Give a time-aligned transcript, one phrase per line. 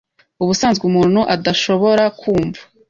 [0.43, 2.61] ubusanzwe umuntu adashobora kumva,